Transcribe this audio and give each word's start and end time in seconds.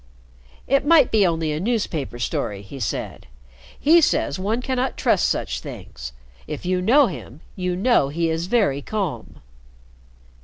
"It 0.65 0.83
might 0.83 1.11
be 1.11 1.27
only 1.27 1.51
a 1.51 1.59
newspaper 1.59 2.17
story," 2.17 2.63
he 2.63 2.79
said. 2.79 3.27
"He 3.79 4.01
says 4.01 4.39
one 4.39 4.59
cannot 4.59 4.97
trust 4.97 5.29
such 5.29 5.59
things. 5.59 6.11
If 6.47 6.65
you 6.65 6.81
know 6.81 7.05
him, 7.05 7.41
you 7.55 7.75
know 7.75 8.09
he 8.09 8.27
is 8.27 8.47
very 8.47 8.81
calm." 8.81 9.41